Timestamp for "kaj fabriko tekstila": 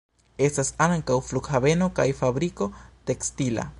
2.01-3.69